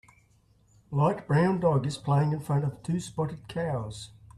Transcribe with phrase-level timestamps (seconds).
[0.91, 4.09] A light brown dog is playing in front of two spotted cows.